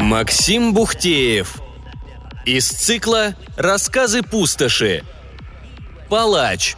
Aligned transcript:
Максим 0.00 0.74
Бухтеев. 0.74 1.60
Из 2.46 2.68
цикла 2.68 3.36
«Рассказы 3.56 4.22
пустоши». 4.22 5.04
Палач. 6.08 6.76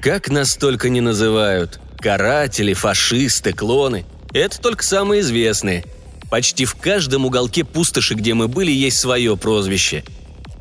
Как 0.00 0.30
нас 0.30 0.56
только 0.56 0.88
не 0.88 1.00
называют. 1.00 1.80
Каратели, 1.98 2.72
фашисты, 2.74 3.52
клоны. 3.52 4.06
Это 4.36 4.60
только 4.60 4.84
самые 4.84 5.22
известные. 5.22 5.82
Почти 6.30 6.66
в 6.66 6.74
каждом 6.74 7.24
уголке 7.24 7.64
пустоши, 7.64 8.12
где 8.12 8.34
мы 8.34 8.48
были, 8.48 8.70
есть 8.70 8.98
свое 8.98 9.34
прозвище. 9.34 10.04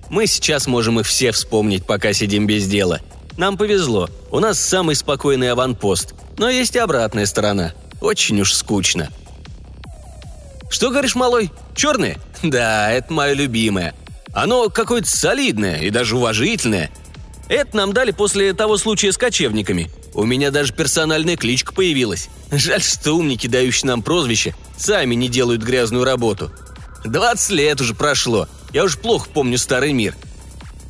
Мы 0.09 0.27
сейчас 0.27 0.65
можем 0.65 1.01
их 1.01 1.05
все 1.05 1.33
вспомнить, 1.33 1.85
пока 1.85 2.13
сидим 2.13 2.47
без 2.47 2.67
дела. 2.67 3.01
Нам 3.37 3.57
повезло. 3.57 4.09
У 4.31 4.39
нас 4.39 4.61
самый 4.61 4.95
спокойный 4.95 5.51
аванпост. 5.51 6.13
Но 6.37 6.49
есть 6.49 6.75
и 6.75 6.79
обратная 6.79 7.25
сторона. 7.25 7.73
Очень 7.99 8.39
уж 8.39 8.53
скучно. 8.53 9.09
Что 10.69 10.89
говоришь, 10.89 11.15
малой? 11.15 11.51
Черное? 11.75 12.17
Да, 12.43 12.89
это 12.91 13.11
мое 13.11 13.33
любимое. 13.33 13.93
Оно 14.33 14.69
какое-то 14.69 15.09
солидное 15.09 15.81
и 15.81 15.89
даже 15.89 16.15
уважительное. 16.15 16.91
Это 17.47 17.77
нам 17.77 17.93
дали 17.93 18.11
после 18.11 18.53
того 18.53 18.77
случая 18.77 19.11
с 19.11 19.17
кочевниками. 19.17 19.89
У 20.13 20.23
меня 20.23 20.49
даже 20.49 20.73
персональная 20.73 21.35
кличка 21.35 21.73
появилась. 21.73 22.29
Жаль, 22.51 22.81
что 22.81 23.13
умники, 23.13 23.47
дающие 23.47 23.87
нам 23.87 24.01
прозвище, 24.01 24.55
сами 24.77 25.13
не 25.15 25.29
делают 25.29 25.61
грязную 25.61 26.03
работу. 26.03 26.51
20 27.03 27.51
лет 27.51 27.81
уже 27.81 27.93
прошло. 27.93 28.47
Я 28.73 28.83
уж 28.83 28.97
плохо 28.97 29.29
помню 29.31 29.57
старый 29.57 29.93
мир. 29.93 30.15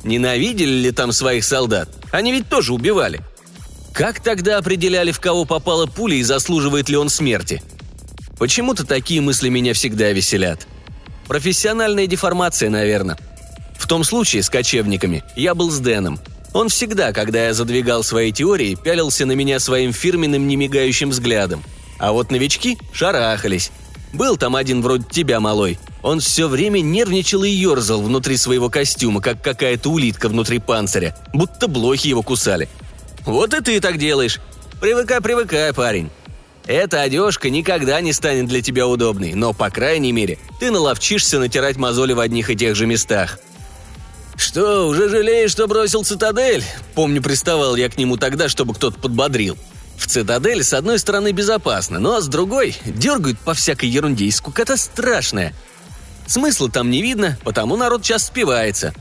Ненавидели 0.04 0.70
ли 0.70 0.90
там 0.92 1.12
своих 1.12 1.44
солдат? 1.44 1.88
Они 2.10 2.32
ведь 2.32 2.48
тоже 2.48 2.72
убивали. 2.72 3.20
Как 3.92 4.20
тогда 4.20 4.58
определяли, 4.58 5.10
в 5.10 5.20
кого 5.20 5.44
попала 5.44 5.86
пуля 5.86 6.16
и 6.16 6.22
заслуживает 6.22 6.88
ли 6.88 6.96
он 6.96 7.08
смерти? 7.08 7.62
Почему-то 8.38 8.86
такие 8.86 9.20
мысли 9.20 9.48
меня 9.48 9.72
всегда 9.74 10.12
веселят. 10.12 10.66
Профессиональная 11.26 12.06
деформация, 12.06 12.70
наверное. 12.70 13.18
В 13.78 13.86
том 13.86 14.04
случае 14.04 14.42
с 14.42 14.50
кочевниками 14.50 15.24
я 15.34 15.54
был 15.54 15.70
с 15.70 15.78
Дэном. 15.78 16.20
Он 16.56 16.70
всегда, 16.70 17.12
когда 17.12 17.48
я 17.48 17.52
задвигал 17.52 18.02
свои 18.02 18.32
теории, 18.32 18.76
пялился 18.76 19.26
на 19.26 19.32
меня 19.32 19.60
своим 19.60 19.92
фирменным 19.92 20.48
немигающим 20.48 21.10
взглядом. 21.10 21.62
А 21.98 22.12
вот 22.12 22.30
новички 22.30 22.78
шарахались. 22.92 23.70
Был 24.14 24.38
там 24.38 24.56
один 24.56 24.80
вроде 24.80 25.04
тебя, 25.04 25.38
малой. 25.38 25.78
Он 26.02 26.18
все 26.20 26.48
время 26.48 26.80
нервничал 26.80 27.44
и 27.44 27.50
ерзал 27.50 28.00
внутри 28.00 28.38
своего 28.38 28.70
костюма, 28.70 29.20
как 29.20 29.42
какая-то 29.42 29.90
улитка 29.90 30.30
внутри 30.30 30.58
панциря, 30.58 31.14
будто 31.34 31.68
блохи 31.68 32.08
его 32.08 32.22
кусали. 32.22 32.70
Вот 33.26 33.52
и 33.52 33.60
ты 33.60 33.78
так 33.78 33.98
делаешь. 33.98 34.40
Привыкай, 34.80 35.20
привыкай, 35.20 35.74
парень. 35.74 36.08
Эта 36.66 37.02
одежка 37.02 37.50
никогда 37.50 38.00
не 38.00 38.14
станет 38.14 38.46
для 38.46 38.62
тебя 38.62 38.86
удобной, 38.86 39.34
но, 39.34 39.52
по 39.52 39.68
крайней 39.68 40.12
мере, 40.12 40.38
ты 40.58 40.70
наловчишься 40.70 41.38
натирать 41.38 41.76
мозоли 41.76 42.14
в 42.14 42.20
одних 42.20 42.48
и 42.48 42.56
тех 42.56 42.74
же 42.76 42.86
местах. 42.86 43.40
«Что, 44.36 44.86
уже 44.88 45.08
жалеешь, 45.08 45.50
что 45.50 45.66
бросил 45.66 46.04
цитадель?» 46.04 46.64
Помню, 46.94 47.22
приставал 47.22 47.76
я 47.76 47.88
к 47.88 47.96
нему 47.96 48.16
тогда, 48.16 48.48
чтобы 48.48 48.74
кто-то 48.74 48.98
подбодрил. 48.98 49.56
В 49.96 50.06
цитадель 50.06 50.62
с 50.62 50.74
одной 50.74 50.98
стороны 50.98 51.32
безопасно, 51.32 51.98
но 51.98 52.20
с 52.20 52.28
другой 52.28 52.76
дергают 52.84 53.38
по 53.38 53.54
всякой 53.54 53.88
ерунде, 53.88 54.26
и 54.26 54.30
скукота 54.30 54.76
страшная. 54.76 55.54
Смысла 56.26 56.70
там 56.70 56.90
не 56.90 57.02
видно, 57.02 57.38
потому 57.44 57.76
народ 57.76 58.04
сейчас 58.04 58.26
спивается. 58.26 58.92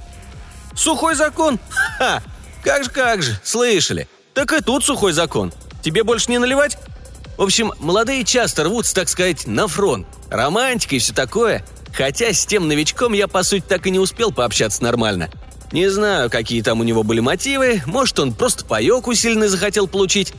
«Сухой 0.75 1.15
закон? 1.15 1.59
Ха! 1.97 2.21
Как 2.63 2.83
же, 2.83 2.89
как 2.89 3.21
же, 3.21 3.39
слышали. 3.43 4.07
Так 4.33 4.53
и 4.53 4.61
тут 4.61 4.85
сухой 4.85 5.11
закон. 5.11 5.53
Тебе 5.83 6.03
больше 6.03 6.31
не 6.31 6.37
наливать?» 6.37 6.77
В 7.37 7.41
общем, 7.41 7.73
молодые 7.79 8.23
часто 8.23 8.63
рвутся, 8.63 8.95
так 8.95 9.09
сказать, 9.09 9.45
на 9.45 9.67
фронт. 9.67 10.07
Романтика 10.29 10.95
и 10.95 10.99
все 10.99 11.13
такое. 11.13 11.65
Хотя 11.95 12.33
с 12.33 12.45
тем 12.45 12.67
новичком 12.67 13.13
я, 13.13 13.27
по 13.27 13.43
сути, 13.43 13.63
так 13.67 13.87
и 13.87 13.91
не 13.91 13.99
успел 13.99 14.31
пообщаться 14.31 14.83
нормально. 14.83 15.29
Не 15.71 15.89
знаю, 15.89 16.29
какие 16.29 16.61
там 16.61 16.81
у 16.81 16.83
него 16.83 17.03
были 17.03 17.21
мотивы, 17.21 17.81
может, 17.85 18.19
он 18.19 18.33
просто 18.33 18.65
паёк 18.65 19.07
усиленный 19.07 19.47
захотел 19.47 19.87
получить. 19.87 20.33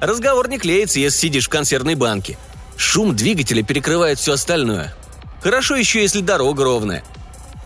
Разговор 0.00 0.48
не 0.48 0.58
клеится, 0.58 1.00
если 1.00 1.18
сидишь 1.18 1.46
в 1.46 1.50
консервной 1.50 1.94
банке. 1.94 2.38
Шум 2.76 3.16
двигателя 3.16 3.62
перекрывает 3.62 4.18
все 4.18 4.34
остальное. 4.34 4.94
Хорошо 5.42 5.76
еще, 5.76 6.02
если 6.02 6.20
дорога 6.20 6.64
ровная. 6.64 7.02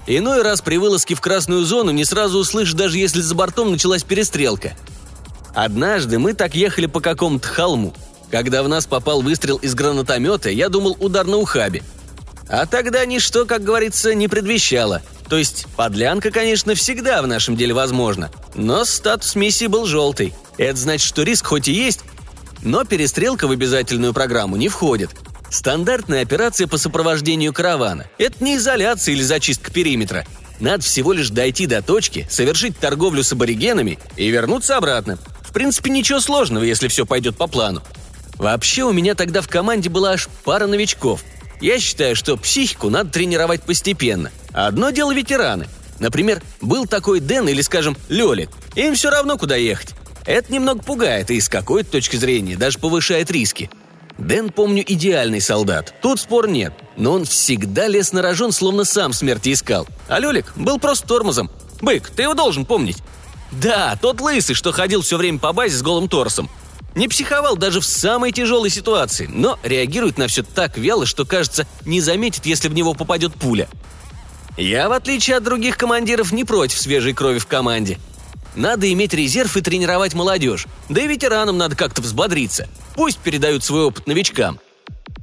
Иной 0.06 0.42
раз 0.42 0.62
при 0.62 0.76
вылазке 0.78 1.14
в 1.14 1.20
красную 1.20 1.64
зону 1.64 1.90
не 1.90 2.04
сразу 2.04 2.38
услышишь, 2.38 2.74
даже 2.74 2.98
если 2.98 3.20
за 3.20 3.34
бортом 3.34 3.70
началась 3.70 4.04
перестрелка. 4.04 4.72
Однажды 5.54 6.18
мы 6.18 6.32
так 6.34 6.54
ехали 6.54 6.86
по 6.86 7.00
какому-то 7.00 7.46
холму. 7.48 7.92
Когда 8.30 8.62
в 8.62 8.68
нас 8.68 8.86
попал 8.86 9.20
выстрел 9.20 9.58
из 9.58 9.74
гранатомета, 9.74 10.48
я 10.48 10.68
думал 10.68 10.96
удар 10.98 11.26
на 11.26 11.36
ухабе. 11.36 11.82
А 12.52 12.66
тогда 12.66 13.06
ничто, 13.06 13.46
как 13.46 13.64
говорится, 13.64 14.14
не 14.14 14.28
предвещало. 14.28 15.00
То 15.30 15.38
есть 15.38 15.64
подлянка, 15.74 16.30
конечно, 16.30 16.74
всегда 16.74 17.22
в 17.22 17.26
нашем 17.26 17.56
деле 17.56 17.72
возможна. 17.72 18.30
Но 18.54 18.84
статус 18.84 19.34
миссии 19.34 19.64
был 19.64 19.86
желтый. 19.86 20.34
Это 20.58 20.76
значит, 20.76 21.08
что 21.08 21.22
риск 21.22 21.46
хоть 21.46 21.68
и 21.68 21.72
есть, 21.72 22.00
но 22.60 22.84
перестрелка 22.84 23.48
в 23.48 23.52
обязательную 23.52 24.12
программу 24.12 24.56
не 24.56 24.68
входит. 24.68 25.08
Стандартная 25.48 26.20
операция 26.20 26.66
по 26.66 26.76
сопровождению 26.76 27.54
каравана. 27.54 28.06
Это 28.18 28.44
не 28.44 28.56
изоляция 28.56 29.14
или 29.14 29.22
зачистка 29.22 29.72
периметра. 29.72 30.26
Надо 30.60 30.84
всего 30.84 31.14
лишь 31.14 31.30
дойти 31.30 31.64
до 31.66 31.80
точки, 31.80 32.26
совершить 32.28 32.78
торговлю 32.78 33.24
с 33.24 33.32
аборигенами 33.32 33.98
и 34.18 34.28
вернуться 34.28 34.76
обратно. 34.76 35.18
В 35.40 35.54
принципе, 35.54 35.90
ничего 35.90 36.20
сложного, 36.20 36.64
если 36.64 36.88
все 36.88 37.06
пойдет 37.06 37.34
по 37.38 37.46
плану. 37.46 37.82
Вообще 38.36 38.82
у 38.82 38.92
меня 38.92 39.14
тогда 39.14 39.40
в 39.40 39.48
команде 39.48 39.88
была 39.88 40.10
аж 40.10 40.28
пара 40.44 40.66
новичков. 40.66 41.24
Я 41.62 41.78
считаю, 41.78 42.16
что 42.16 42.36
психику 42.36 42.90
надо 42.90 43.10
тренировать 43.10 43.62
постепенно. 43.62 44.32
Одно 44.52 44.90
дело 44.90 45.14
ветераны. 45.14 45.68
Например, 46.00 46.42
был 46.60 46.86
такой 46.86 47.20
Дэн 47.20 47.48
или, 47.48 47.62
скажем, 47.62 47.96
Лёлик. 48.08 48.50
Им 48.74 48.96
все 48.96 49.10
равно, 49.10 49.38
куда 49.38 49.54
ехать. 49.54 49.90
Это 50.26 50.52
немного 50.52 50.82
пугает 50.82 51.30
и 51.30 51.40
с 51.40 51.48
какой-то 51.48 51.92
точки 51.92 52.16
зрения 52.16 52.56
даже 52.56 52.80
повышает 52.80 53.30
риски. 53.30 53.70
Дэн, 54.18 54.50
помню, 54.50 54.82
идеальный 54.86 55.40
солдат. 55.40 55.94
Тут 56.02 56.18
спор 56.18 56.48
нет. 56.48 56.72
Но 56.96 57.12
он 57.12 57.24
всегда 57.26 57.86
лез 57.86 58.12
на 58.12 58.22
рожон, 58.22 58.50
словно 58.50 58.84
сам 58.84 59.12
смерти 59.12 59.52
искал. 59.52 59.86
А 60.08 60.18
Лёлик 60.18 60.52
был 60.56 60.80
просто 60.80 61.06
тормозом. 61.06 61.48
Бык, 61.80 62.10
ты 62.10 62.22
его 62.22 62.34
должен 62.34 62.66
помнить. 62.66 62.98
Да, 63.52 63.96
тот 64.02 64.20
лысый, 64.20 64.56
что 64.56 64.72
ходил 64.72 65.02
все 65.02 65.16
время 65.16 65.38
по 65.38 65.52
базе 65.52 65.76
с 65.76 65.82
голым 65.82 66.08
торсом. 66.08 66.50
Не 66.94 67.08
психовал 67.08 67.56
даже 67.56 67.80
в 67.80 67.86
самой 67.86 68.32
тяжелой 68.32 68.70
ситуации, 68.70 69.26
но 69.26 69.58
реагирует 69.62 70.18
на 70.18 70.26
все 70.26 70.42
так 70.42 70.76
вяло, 70.76 71.06
что, 71.06 71.24
кажется, 71.24 71.66
не 71.86 72.00
заметит, 72.00 72.44
если 72.44 72.68
в 72.68 72.74
него 72.74 72.94
попадет 72.94 73.34
пуля. 73.34 73.68
Я, 74.58 74.88
в 74.88 74.92
отличие 74.92 75.38
от 75.38 75.44
других 75.44 75.78
командиров, 75.78 76.32
не 76.32 76.44
против 76.44 76.78
свежей 76.78 77.14
крови 77.14 77.38
в 77.38 77.46
команде. 77.46 77.98
Надо 78.54 78.92
иметь 78.92 79.14
резерв 79.14 79.56
и 79.56 79.62
тренировать 79.62 80.12
молодежь. 80.12 80.66
Да 80.90 81.00
и 81.00 81.08
ветеранам 81.08 81.56
надо 81.56 81.74
как-то 81.74 82.02
взбодриться. 82.02 82.68
Пусть 82.94 83.18
передают 83.18 83.64
свой 83.64 83.84
опыт 83.84 84.06
новичкам. 84.06 84.60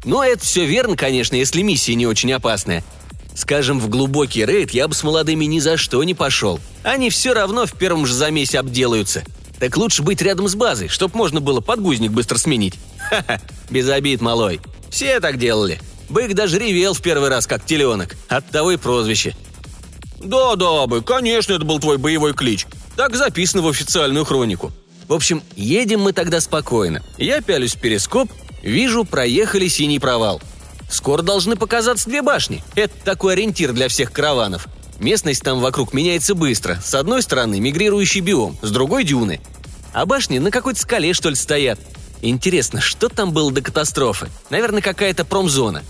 Но 0.03 0.23
это 0.23 0.43
все 0.43 0.65
верно, 0.65 0.95
конечно, 0.95 1.35
если 1.35 1.61
миссия 1.61 1.93
не 1.93 2.07
очень 2.07 2.33
опасная. 2.33 2.83
Скажем, 3.35 3.79
в 3.79 3.87
глубокий 3.89 4.43
рейд 4.43 4.71
я 4.71 4.87
бы 4.87 4.95
с 4.95 5.03
молодыми 5.03 5.45
ни 5.45 5.59
за 5.59 5.77
что 5.77 6.03
не 6.03 6.15
пошел. 6.15 6.59
Они 6.83 7.11
все 7.11 7.33
равно 7.33 7.67
в 7.67 7.73
первом 7.73 8.07
же 8.07 8.13
замесе 8.13 8.59
обделаются. 8.59 9.23
Так 9.59 9.75
лучше 9.77 10.03
быть 10.03 10.21
рядом 10.21 10.47
с 10.47 10.55
базой, 10.55 10.87
чтоб 10.87 11.13
можно 11.13 11.41
было 11.41 11.59
подгузник 11.59 12.11
быстро 12.11 12.37
сменить. 12.37 12.75
Ха-ха, 13.09 13.41
без 13.69 13.89
обид, 13.89 14.21
малой. 14.21 14.61
Все 14.89 15.19
так 15.19 15.37
делали. 15.37 15.79
Бык 16.09 16.33
даже 16.33 16.57
ревел 16.57 16.93
в 16.93 17.01
первый 17.01 17.29
раз, 17.29 17.45
как 17.45 17.65
теленок. 17.65 18.15
От 18.27 18.49
того 18.49 18.71
и 18.71 18.77
прозвище. 18.77 19.35
«Да-да, 20.19 20.87
Бык, 20.87 21.05
конечно, 21.05 21.53
это 21.53 21.65
был 21.65 21.79
твой 21.79 21.97
боевой 21.97 22.33
клич. 22.33 22.65
Так 22.95 23.15
записано 23.15 23.61
в 23.61 23.67
официальную 23.67 24.25
хронику». 24.25 24.71
В 25.07 25.13
общем, 25.13 25.41
едем 25.55 26.01
мы 26.01 26.13
тогда 26.13 26.39
спокойно. 26.39 27.01
Я 27.17 27.41
пялюсь 27.41 27.75
в 27.75 27.79
перископ, 27.79 28.31
вижу, 28.61 29.05
проехали 29.05 29.67
синий 29.67 29.97
провал. 29.97 30.39
Скоро 30.89 31.21
должны 31.23 31.55
показаться 31.55 32.09
две 32.09 32.21
башни. 32.21 32.63
Это 32.75 32.93
такой 33.03 33.33
ориентир 33.33 33.73
для 33.73 33.87
всех 33.87 34.11
караванов. 34.11 34.67
Местность 34.99 35.41
там 35.41 35.61
вокруг 35.61 35.93
меняется 35.93 36.35
быстро. 36.35 36.79
С 36.83 36.93
одной 36.93 37.21
стороны 37.21 37.59
мигрирующий 37.59 38.19
биом, 38.19 38.57
с 38.61 38.69
другой– 38.69 39.03
дюны. 39.05 39.39
А 39.93 40.05
башни 40.05 40.39
на 40.39 40.51
какой-то 40.51 40.79
скале, 40.79 41.13
что 41.13 41.29
ли, 41.29 41.35
стоят. 41.35 41.79
Интересно, 42.21 42.81
что 42.81 43.09
там 43.09 43.31
было 43.31 43.51
до 43.51 43.61
катастрофы? 43.61 44.29
Наверное, 44.49 44.81
какая-то 44.81 45.25
промзона. 45.25 45.83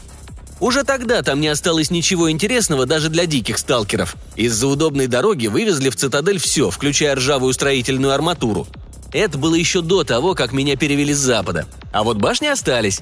Уже 0.60 0.84
тогда 0.84 1.22
там 1.22 1.40
не 1.40 1.48
осталось 1.48 1.90
ничего 1.90 2.30
интересного 2.30 2.86
даже 2.86 3.10
для 3.10 3.25
диких 3.25 3.57
сталкеров. 3.57 4.16
Из-за 4.36 4.68
удобной 4.68 5.07
дороги 5.07 5.48
вывезли 5.48 5.90
в 5.90 5.96
цитадель 5.96 6.38
все, 6.38 6.69
включая 6.69 7.16
ржавую 7.16 7.54
строительную 7.54 8.13
арматуру. 8.13 8.68
Это 9.13 9.38
было 9.38 9.56
еще 9.56 9.81
до 9.81 10.04
того, 10.04 10.36
как 10.36 10.52
меня 10.52 10.75
перевели 10.75 11.13
с 11.13 11.19
запада. 11.19 11.66
А 11.92 12.04
вот 12.04 12.18
башни 12.18 12.48
остались. 12.48 13.02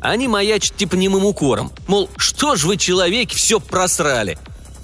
Они 0.00 0.28
маячат 0.28 0.76
типа 0.76 0.94
немым 0.94 1.24
укором. 1.24 1.72
Мол, 1.88 2.08
что 2.16 2.56
ж 2.56 2.64
вы, 2.64 2.76
человеки, 2.76 3.34
все 3.34 3.58
просрали. 3.58 4.38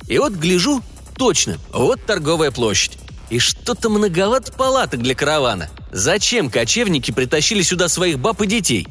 И 0.09 0.19
вот 0.19 0.33
гляжу, 0.33 0.83
точно, 1.17 1.59
вот 1.73 2.05
торговая 2.05 2.51
площадь. 2.51 2.99
И 3.31 3.39
что-то 3.39 3.89
многовато 3.89 4.53
палаток 4.53 5.03
для 5.03 5.15
каравана. 5.15 5.69
Зачем 5.93 6.51
кочевники 6.51 7.11
притащили 7.11 7.63
сюда 7.63 7.89
своих 7.89 8.19
баб 8.19 8.43
и 8.43 8.47
детей? 8.47 8.87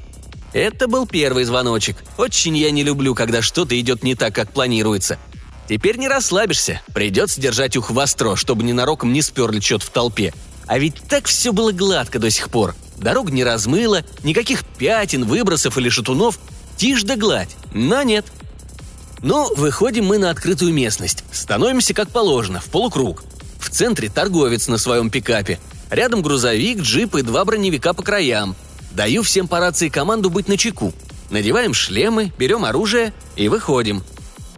Это 0.53 0.87
был 0.87 1.07
первый 1.07 1.43
звоночек. 1.43 1.97
Очень 2.17 2.57
я 2.57 2.71
не 2.71 2.83
люблю, 2.83 3.15
когда 3.15 3.41
что-то 3.41 3.79
идет 3.79 4.03
не 4.03 4.15
так, 4.15 4.35
как 4.35 4.51
планируется. 4.51 5.17
Теперь 5.67 5.97
не 5.97 6.07
расслабишься. 6.07 6.81
Придется 6.93 7.41
держать 7.41 7.75
ухо 7.75 7.93
востро, 7.93 8.35
чтобы 8.35 8.63
ненароком 8.63 9.13
не 9.13 9.21
сперли 9.21 9.59
что-то 9.59 9.85
в 9.85 9.89
толпе. 9.89 10.33
А 10.67 10.77
ведь 10.77 10.95
так 11.09 11.27
все 11.27 11.51
было 11.51 11.71
гладко 11.71 12.19
до 12.19 12.29
сих 12.29 12.49
пор. 12.49 12.75
Дорог 12.97 13.31
не 13.31 13.43
размыло, 13.43 14.03
никаких 14.23 14.63
пятен, 14.65 15.25
выбросов 15.25 15.77
или 15.77 15.89
шатунов. 15.89 16.39
Тишь 16.77 17.03
да 17.03 17.15
гладь. 17.15 17.55
Но 17.73 18.03
нет. 18.03 18.25
Ну, 19.21 19.53
выходим 19.55 20.05
мы 20.05 20.17
на 20.17 20.29
открытую 20.29 20.73
местность. 20.73 21.23
Становимся 21.31 21.93
как 21.93 22.09
положено, 22.09 22.59
в 22.59 22.65
полукруг. 22.65 23.23
В 23.63 23.69
центре 23.69 24.09
торговец 24.09 24.67
на 24.67 24.77
своем 24.77 25.09
пикапе. 25.09 25.57
Рядом 25.89 26.21
грузовик, 26.21 26.81
джип 26.81 27.15
и 27.15 27.21
два 27.21 27.45
броневика 27.45 27.93
по 27.93 28.03
краям. 28.03 28.57
Даю 28.91 29.23
всем 29.23 29.47
по 29.47 29.59
рации 29.59 29.87
команду 29.87 30.29
быть 30.29 30.49
на 30.49 30.57
чеку. 30.57 30.93
Надеваем 31.29 31.73
шлемы, 31.73 32.33
берем 32.37 32.65
оружие 32.65 33.13
и 33.37 33.47
выходим. 33.47 34.03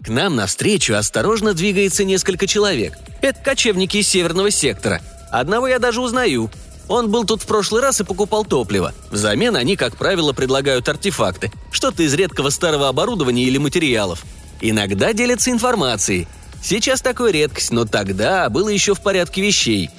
К 0.04 0.08
нам 0.08 0.34
навстречу 0.34 0.94
осторожно 0.94 1.54
двигается 1.54 2.02
несколько 2.02 2.48
человек. 2.48 2.94
Это 3.22 3.38
кочевники 3.40 3.98
из 3.98 4.08
северного 4.08 4.50
сектора. 4.50 5.00
Одного 5.30 5.68
я 5.68 5.78
даже 5.78 6.00
узнаю. 6.00 6.50
Он 6.88 7.08
был 7.08 7.24
тут 7.24 7.42
в 7.42 7.46
прошлый 7.46 7.82
раз 7.82 8.00
и 8.00 8.04
покупал 8.04 8.44
топливо. 8.44 8.92
Взамен 9.12 9.54
они, 9.54 9.76
как 9.76 9.96
правило, 9.96 10.32
предлагают 10.32 10.88
артефакты, 10.88 11.52
что-то 11.70 12.02
из 12.02 12.12
редкого 12.12 12.50
старого 12.50 12.88
оборудования 12.88 13.44
или 13.44 13.58
материалов. 13.58 14.24
Иногда 14.60 15.12
делятся 15.12 15.52
информацией. 15.52 16.26
Сейчас 16.62 17.00
такой 17.00 17.32
редкость, 17.32 17.70
но 17.70 17.84
тогда 17.84 18.48
было 18.48 18.68
еще 18.68 18.94
в 18.94 19.00
порядке 19.00 19.42
вещей. 19.42 19.90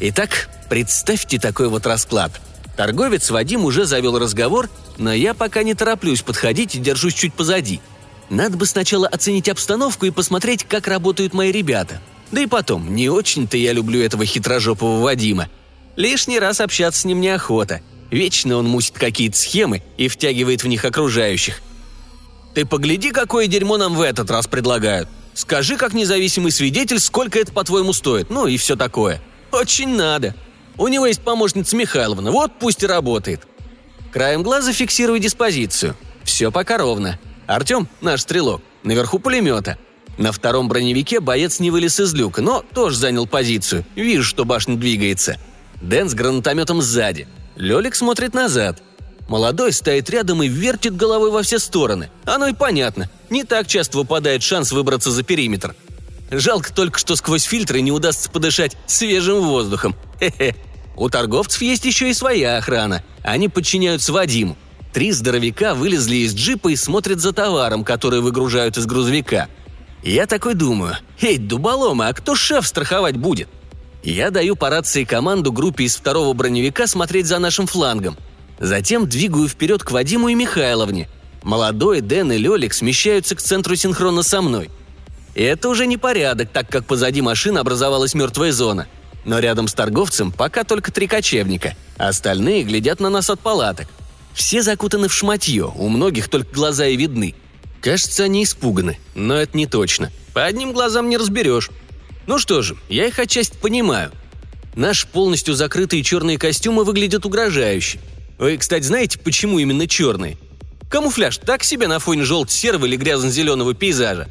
Итак, 0.00 0.48
представьте 0.68 1.38
такой 1.38 1.68
вот 1.68 1.86
расклад. 1.86 2.32
Торговец 2.76 3.30
Вадим 3.30 3.64
уже 3.64 3.84
завел 3.84 4.18
разговор, 4.18 4.68
но 4.96 5.12
я 5.12 5.34
пока 5.34 5.62
не 5.62 5.74
тороплюсь 5.74 6.22
подходить 6.22 6.74
и 6.74 6.80
держусь 6.80 7.14
чуть 7.14 7.34
позади– 7.34 7.80
надо 8.30 8.56
бы 8.56 8.66
сначала 8.66 9.06
оценить 9.06 9.48
обстановку 9.48 10.06
и 10.06 10.10
посмотреть, 10.10 10.64
как 10.64 10.86
работают 10.86 11.34
мои 11.34 11.52
ребята. 11.52 12.00
Да 12.30 12.40
и 12.40 12.46
потом, 12.46 12.94
не 12.94 13.08
очень-то 13.08 13.56
я 13.56 13.72
люблю 13.72 14.00
этого 14.00 14.24
хитрожопого 14.24 15.02
Вадима. 15.02 15.48
Лишний 15.96 16.38
раз 16.38 16.60
общаться 16.60 17.02
с 17.02 17.04
ним 17.04 17.20
неохота. 17.20 17.80
Вечно 18.10 18.56
он 18.56 18.66
мусит 18.66 18.94
какие-то 18.94 19.36
схемы 19.36 19.82
и 19.96 20.08
втягивает 20.08 20.64
в 20.64 20.68
них 20.68 20.84
окружающих. 20.84 21.60
Ты 22.54 22.64
погляди, 22.64 23.10
какое 23.10 23.46
дерьмо 23.46 23.76
нам 23.76 23.94
в 23.94 24.00
этот 24.00 24.30
раз 24.30 24.46
предлагают. 24.46 25.08
Скажи, 25.34 25.76
как 25.76 25.92
независимый 25.94 26.52
свидетель, 26.52 27.00
сколько 27.00 27.38
это, 27.38 27.52
по-твоему, 27.52 27.92
стоит, 27.92 28.30
ну 28.30 28.46
и 28.46 28.56
все 28.56 28.76
такое. 28.76 29.20
Очень 29.50 29.96
надо. 29.96 30.34
У 30.78 30.88
него 30.88 31.06
есть 31.06 31.22
помощница 31.22 31.76
Михайловна, 31.76 32.30
вот 32.30 32.52
пусть 32.58 32.82
и 32.82 32.86
работает. 32.86 33.46
Краем 34.12 34.42
глаза 34.42 34.72
фиксирую 34.72 35.18
диспозицию. 35.18 35.96
Все 36.22 36.50
пока 36.52 36.78
ровно. 36.78 37.18
Артем, 37.46 37.88
наш 38.00 38.22
стрелок, 38.22 38.62
наверху 38.84 39.18
пулемета. 39.18 39.76
На 40.16 40.30
втором 40.30 40.68
броневике 40.68 41.18
боец 41.18 41.58
не 41.58 41.72
вылез 41.72 41.98
из 41.98 42.14
люка, 42.14 42.40
но 42.40 42.62
тоже 42.72 42.96
занял 42.96 43.26
позицию. 43.26 43.84
Вижу, 43.96 44.22
что 44.22 44.44
башня 44.44 44.76
двигается. 44.76 45.36
Дэн 45.82 46.08
с 46.08 46.14
гранатометом 46.14 46.80
сзади. 46.80 47.26
Лёлик 47.56 47.96
смотрит 47.96 48.34
назад. 48.34 48.82
Молодой 49.28 49.72
стоит 49.72 50.10
рядом 50.10 50.42
и 50.42 50.48
вертит 50.48 50.96
головой 50.96 51.30
во 51.30 51.42
все 51.42 51.58
стороны. 51.58 52.10
Оно 52.24 52.48
и 52.48 52.52
понятно. 52.52 53.10
Не 53.30 53.44
так 53.44 53.66
часто 53.66 53.98
выпадает 53.98 54.42
шанс 54.42 54.70
выбраться 54.72 55.10
за 55.10 55.22
периметр. 55.22 55.74
Жалко 56.30 56.72
только, 56.72 56.98
что 56.98 57.16
сквозь 57.16 57.44
фильтры 57.44 57.80
не 57.80 57.92
удастся 57.92 58.30
подышать 58.30 58.76
свежим 58.86 59.40
воздухом. 59.40 59.96
Хе-хе. 60.20 60.56
У 60.96 61.08
торговцев 61.08 61.62
есть 61.62 61.84
еще 61.84 62.10
и 62.10 62.14
своя 62.14 62.56
охрана. 62.56 63.02
Они 63.22 63.48
подчиняются 63.48 64.12
Вадиму. 64.12 64.56
Три 64.92 65.10
здоровяка 65.10 65.74
вылезли 65.74 66.16
из 66.16 66.34
джипа 66.34 66.68
и 66.68 66.76
смотрят 66.76 67.18
за 67.18 67.32
товаром, 67.32 67.82
который 67.82 68.20
выгружают 68.20 68.76
из 68.76 68.86
грузовика. 68.86 69.48
Я 70.04 70.26
такой 70.26 70.54
думаю, 70.54 70.98
«Эй, 71.20 71.38
дуболомы, 71.38 72.06
а 72.06 72.12
кто 72.12 72.36
шеф 72.36 72.66
страховать 72.66 73.16
будет?» 73.16 73.48
Я 74.04 74.30
даю 74.30 74.54
по 74.54 74.68
рации 74.68 75.04
команду 75.04 75.50
группе 75.50 75.84
из 75.84 75.96
второго 75.96 76.32
броневика 76.34 76.86
смотреть 76.86 77.26
за 77.26 77.38
нашим 77.38 77.66
флангом. 77.66 78.16
Затем 78.58 79.08
двигаю 79.08 79.48
вперед 79.48 79.82
к 79.82 79.90
Вадиму 79.90 80.28
и 80.28 80.34
Михайловне. 80.34 81.08
Молодой 81.42 82.00
Дэн 82.00 82.32
и 82.32 82.38
Лёлик 82.38 82.72
смещаются 82.72 83.34
к 83.34 83.42
центру 83.42 83.76
синхронно 83.76 84.22
со 84.22 84.40
мной. 84.40 84.70
И 85.34 85.42
это 85.42 85.68
уже 85.68 85.86
не 85.86 85.96
порядок, 85.96 86.50
так 86.52 86.68
как 86.68 86.86
позади 86.86 87.20
машины 87.20 87.58
образовалась 87.58 88.14
мертвая 88.14 88.52
зона. 88.52 88.86
Но 89.24 89.38
рядом 89.38 89.68
с 89.68 89.74
торговцем 89.74 90.32
пока 90.32 90.64
только 90.64 90.92
три 90.92 91.06
кочевника. 91.06 91.74
Остальные 91.96 92.64
глядят 92.64 93.00
на 93.00 93.10
нас 93.10 93.30
от 93.30 93.40
палаток– 93.40 93.88
все 94.34 94.62
закутаны 94.62 95.08
в 95.08 95.14
шматье, 95.14 95.72
у 95.74 95.88
многих 95.88 96.28
только 96.28 96.52
глаза 96.52 96.86
и 96.86 96.96
видны. 96.96 97.34
Кажется, 97.80 98.24
они 98.24 98.42
испуганы, 98.42 98.98
но 99.14 99.36
это 99.36 99.56
не 99.56 99.66
точно. 99.66 100.10
По 100.34 100.44
одним 100.44 100.72
глазам 100.72 101.08
не 101.08 101.16
разберешь. 101.16 101.70
Ну 102.26 102.38
что 102.38 102.60
же, 102.60 102.76
я 102.88 103.06
их 103.06 103.18
отчасти 103.18 103.56
понимаю. 103.56 104.10
Наши 104.74 105.06
полностью 105.06 105.54
закрытые 105.54 106.02
черные 106.02 106.36
костюмы 106.36 106.84
выглядят 106.84 107.24
угрожающе. 107.24 108.00
Вы, 108.38 108.56
кстати, 108.56 108.84
знаете, 108.84 109.18
почему 109.18 109.58
именно 109.58 109.86
черные? 109.86 110.36
Камуфляж 110.90 111.38
так 111.38 111.64
себе 111.64 111.88
на 111.88 111.98
фоне 111.98 112.24
желто-серого 112.24 112.86
или 112.86 112.96
грязно-зеленого 112.96 113.74
пейзажа. 113.74 114.28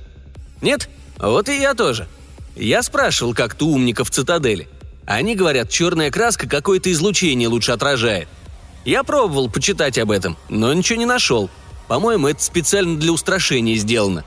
Нет? 0.61 0.89
Вот 1.17 1.49
и 1.49 1.59
я 1.59 1.73
тоже. 1.73 2.07
Я 2.55 2.83
спрашивал 2.83 3.33
как-то 3.33 3.67
умников 3.67 4.11
цитадели. 4.11 4.67
Они 5.05 5.35
говорят, 5.35 5.69
черная 5.69 6.11
краска 6.11 6.47
какое-то 6.47 6.91
излучение 6.91 7.47
лучше 7.47 7.71
отражает– 7.71 8.27
я 8.85 9.03
пробовал 9.03 9.49
почитать 9.49 9.97
об 9.97 10.11
этом, 10.11 10.37
но 10.49 10.73
ничего 10.73 10.99
не 10.99 11.05
нашел. 11.05 11.49
По-моему, 11.87 12.27
это 12.27 12.43
специально 12.43 12.97
для 12.97 13.11
устрашения 13.11 13.75
сделано. 13.75 14.25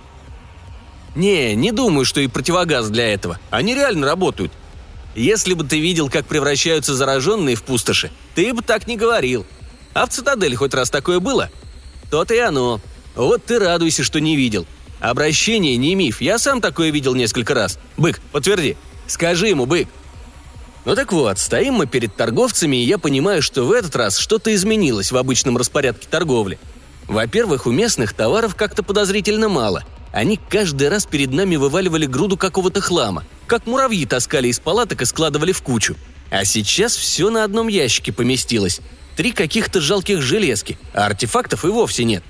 Не, 1.14 1.54
не 1.54 1.72
думаю, 1.72 2.04
что 2.04 2.20
и 2.20 2.26
противогаз 2.26 2.88
для 2.88 3.12
этого. 3.12 3.38
Они 3.50 3.74
реально 3.74 4.06
работают. 4.06 4.52
Если 5.14 5.54
бы 5.54 5.64
ты 5.64 5.80
видел, 5.80 6.10
как 6.10 6.26
превращаются 6.26 6.94
зараженные 6.94 7.56
в 7.56 7.62
пустоши, 7.62 8.10
ты 8.34 8.52
бы 8.52 8.62
так 8.62 8.86
не 8.86 8.96
говорил. 8.96 9.46
А 9.96 10.04
в 10.04 10.10
цитадели 10.10 10.54
хоть 10.54 10.74
раз 10.74 10.90
такое 10.90 11.20
было? 11.20 11.48
То-то 12.10 12.34
и 12.34 12.38
оно. 12.38 12.82
Вот 13.14 13.46
ты 13.46 13.58
радуйся, 13.58 14.04
что 14.04 14.20
не 14.20 14.36
видел. 14.36 14.66
Обращение 15.00 15.78
не 15.78 15.94
миф. 15.94 16.20
Я 16.20 16.38
сам 16.38 16.60
такое 16.60 16.90
видел 16.90 17.14
несколько 17.14 17.54
раз. 17.54 17.78
Бык, 17.96 18.20
подтверди. 18.30 18.76
Скажи 19.06 19.48
ему, 19.48 19.64
бык, 19.64 19.88
ну 20.84 20.94
так 20.94 21.12
вот, 21.12 21.38
стоим 21.38 21.74
мы 21.74 21.86
перед 21.86 22.14
торговцами, 22.14 22.76
и 22.76 22.84
я 22.84 22.98
понимаю, 22.98 23.40
что 23.40 23.64
в 23.64 23.72
этот 23.72 23.96
раз 23.96 24.18
что-то 24.18 24.54
изменилось 24.54 25.12
в 25.12 25.16
обычном 25.16 25.56
распорядке 25.56 26.06
торговли. 26.10 26.58
Во-первых, 27.08 27.66
у 27.66 27.70
местных 27.70 28.12
товаров 28.12 28.54
как-то 28.54 28.82
подозрительно 28.82 29.48
мало. 29.48 29.82
Они 30.12 30.38
каждый 30.50 30.90
раз 30.90 31.06
перед 31.06 31.32
нами 31.32 31.56
вываливали 31.56 32.04
груду 32.04 32.36
какого-то 32.36 32.82
хлама, 32.82 33.24
как 33.46 33.66
муравьи 33.66 34.04
таскали 34.04 34.48
из 34.48 34.58
палаток 34.58 35.00
и 35.00 35.06
складывали 35.06 35.52
в 35.52 35.62
кучу. 35.62 35.96
А 36.30 36.44
сейчас 36.44 36.94
все 36.94 37.30
на 37.30 37.44
одном 37.44 37.68
ящике 37.68 38.12
поместилось. 38.12 38.82
Три 39.16 39.32
каких-то 39.32 39.80
жалких 39.80 40.20
железки, 40.20 40.78
а 40.92 41.06
артефактов 41.06 41.64
и 41.64 41.68
вовсе 41.68 42.04
нет. 42.04 42.22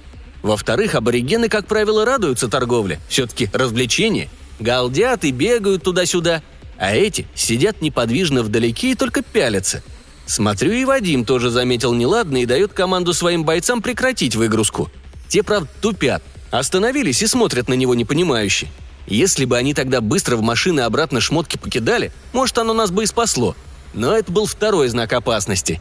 Во-вторых, 0.43 0.95
аборигены, 0.95 1.49
как 1.49 1.67
правило, 1.67 2.05
радуются 2.05 2.49
торговле. 2.49 3.01
Все-таки 3.09 3.51
развлечение. 3.53 4.29
Галдят 4.61 5.25
и 5.25 5.33
бегают 5.33 5.83
туда-сюда– 5.83 6.43
а 6.79 6.95
эти 6.95 7.27
сидят 7.35 7.81
неподвижно 7.81 8.43
вдалеке 8.43 8.93
и 8.93 8.95
только 8.95 9.23
пялятся. 9.23 9.83
Смотрю, 10.27 10.73
и 10.73 10.85
Вадим 10.85 11.25
тоже 11.25 11.51
заметил 11.51 11.95
неладное 11.95 12.43
и 12.43 12.47
дает 12.47 12.73
команду 12.73 13.15
своим 13.15 13.45
бойцам 13.45 13.81
прекратить 13.81 14.37
выгрузку. 14.37 14.91
Те, 15.29 15.43
правда, 15.43 15.69
тупят. 15.81 16.23
Остановились 16.51 17.23
и 17.23 17.27
смотрят 17.27 17.69
на 17.69 17.75
него 17.75 17.95
непонимающе. 17.95 18.69
Если 19.07 19.45
бы 19.45 19.57
они 19.57 19.73
тогда 19.73 20.01
быстро 20.01 20.37
в 20.37 20.43
машины 20.43 20.81
обратно 20.81 21.21
шмотки 21.21 21.57
покидали, 21.57 22.13
может, 22.33 22.59
оно 22.59 22.73
нас 22.73 22.91
бы 22.91 23.05
и 23.05 23.07
спасло. 23.07 23.55
Но 23.95 24.17
это 24.17 24.31
был 24.33 24.47
второй 24.47 24.89
знак 24.89 25.13
опасности. 25.13 25.81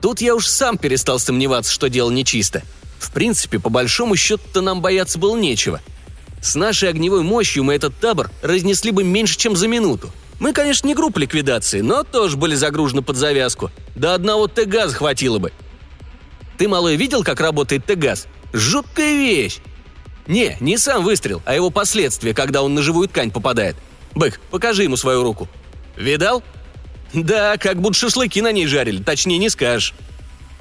Тут 0.00 0.20
я 0.20 0.34
уж 0.34 0.46
сам 0.46 0.78
перестал 0.78 1.18
сомневаться, 1.18 1.72
что 1.72 1.88
дело 1.88 2.10
нечисто. 2.10 2.62
В 2.98 3.12
принципе, 3.12 3.58
по 3.58 3.70
большому 3.70 4.16
счету-то 4.16 4.60
нам 4.60 4.80
бояться 4.80 5.18
было 5.18 5.36
нечего– 5.36 5.80
с 6.46 6.54
нашей 6.54 6.90
огневой 6.90 7.22
мощью 7.22 7.64
мы 7.64 7.74
этот 7.74 7.98
табор 7.98 8.30
разнесли 8.40 8.92
бы 8.92 9.02
меньше, 9.02 9.36
чем 9.36 9.56
за 9.56 9.66
минуту. 9.66 10.12
Мы, 10.38 10.52
конечно, 10.52 10.86
не 10.86 10.94
группа 10.94 11.18
ликвидации, 11.18 11.80
но 11.80 12.04
тоже 12.04 12.36
были 12.36 12.54
загружены 12.54 13.02
под 13.02 13.16
завязку. 13.16 13.72
До 13.96 14.14
одного 14.14 14.46
Т-газа 14.46 14.94
хватило 14.94 15.38
бы. 15.38 15.52
Ты, 16.56 16.68
малой, 16.68 16.94
видел, 16.94 17.24
как 17.24 17.40
работает 17.40 17.84
Т-газ? 17.86 18.28
Жуткая 18.52 19.16
вещь! 19.16 19.58
Не, 20.28 20.56
не 20.60 20.78
сам 20.78 21.02
выстрел, 21.02 21.42
а 21.46 21.54
его 21.54 21.70
последствия, 21.70 22.32
когда 22.32 22.62
он 22.62 22.74
на 22.74 22.82
живую 22.82 23.08
ткань 23.08 23.32
попадает. 23.32 23.74
Бык, 24.14 24.40
покажи 24.50 24.84
ему 24.84 24.96
свою 24.96 25.24
руку. 25.24 25.48
Видал? 25.96 26.44
Да, 27.16 27.56
как 27.56 27.80
будто 27.80 27.96
шашлыки 27.98 28.42
на 28.42 28.52
ней 28.52 28.66
жарили, 28.66 29.02
точнее 29.02 29.38
не 29.38 29.48
скажешь. 29.48 29.94